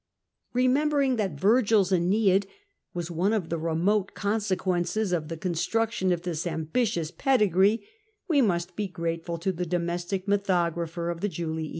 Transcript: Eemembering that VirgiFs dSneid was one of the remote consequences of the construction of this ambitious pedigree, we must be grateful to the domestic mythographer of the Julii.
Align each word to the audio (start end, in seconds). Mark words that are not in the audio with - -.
Eemembering 0.55 1.17
that 1.17 1.35
VirgiFs 1.35 1.95
dSneid 1.95 2.45
was 2.91 3.11
one 3.11 3.33
of 3.33 3.49
the 3.49 3.59
remote 3.59 4.15
consequences 4.15 5.11
of 5.11 5.27
the 5.27 5.37
construction 5.37 6.11
of 6.11 6.23
this 6.23 6.47
ambitious 6.47 7.11
pedigree, 7.11 7.85
we 8.27 8.41
must 8.41 8.75
be 8.75 8.87
grateful 8.87 9.37
to 9.37 9.51
the 9.51 9.63
domestic 9.63 10.25
mythographer 10.25 11.11
of 11.11 11.21
the 11.21 11.29
Julii. 11.29 11.69